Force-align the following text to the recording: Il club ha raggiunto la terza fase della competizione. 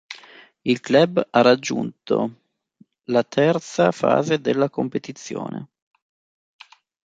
Il 0.63 0.79
club 0.79 1.27
ha 1.29 1.41
raggiunto 1.41 2.41
la 3.11 3.21
terza 3.23 3.91
fase 3.91 4.41
della 4.41 4.67
competizione. 4.67 5.69